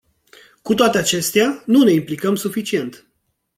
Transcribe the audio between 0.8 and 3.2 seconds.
acestea, nu ne implicăm suficient.